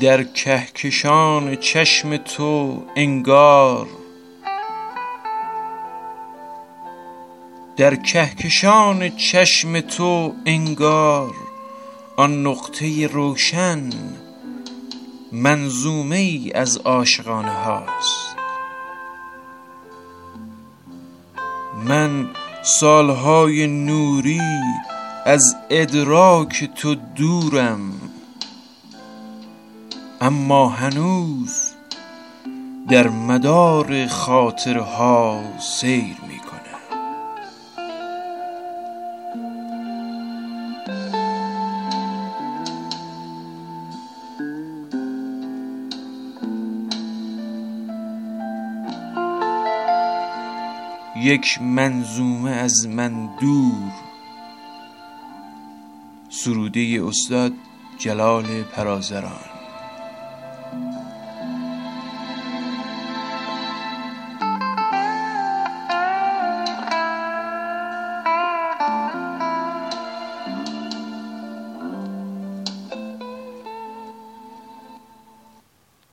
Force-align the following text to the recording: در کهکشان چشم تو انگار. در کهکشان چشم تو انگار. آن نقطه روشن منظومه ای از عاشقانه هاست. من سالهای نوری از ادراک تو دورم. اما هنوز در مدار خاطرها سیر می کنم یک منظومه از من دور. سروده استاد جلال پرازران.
در 0.00 0.24
کهکشان 0.24 1.56
چشم 1.56 2.16
تو 2.16 2.82
انگار. 2.96 3.86
در 7.76 7.94
کهکشان 7.94 9.16
چشم 9.16 9.80
تو 9.80 10.34
انگار. 10.46 11.34
آن 12.16 12.46
نقطه 12.46 13.06
روشن 13.06 13.90
منظومه 15.32 16.16
ای 16.16 16.52
از 16.54 16.76
عاشقانه 16.76 17.52
هاست. 17.52 18.36
من 21.84 22.28
سالهای 22.62 23.66
نوری 23.66 24.40
از 25.26 25.56
ادراک 25.70 26.70
تو 26.76 26.94
دورم. 26.94 28.07
اما 30.20 30.68
هنوز 30.68 31.72
در 32.88 33.08
مدار 33.08 34.06
خاطرها 34.06 35.42
سیر 35.60 36.16
می 36.28 36.38
کنم 36.38 36.58
یک 51.22 51.58
منظومه 51.62 52.50
از 52.50 52.86
من 52.88 53.28
دور. 53.40 53.92
سروده 56.30 57.00
استاد 57.06 57.52
جلال 57.98 58.62
پرازران. 58.62 59.57